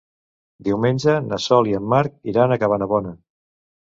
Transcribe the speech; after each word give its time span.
Diumenge 0.67 1.13
na 1.25 1.39
Sol 1.43 1.69
i 1.73 1.77
en 1.79 1.85
Marc 1.93 2.15
iran 2.33 2.53
a 2.55 2.59
Cabanabona. 2.63 3.15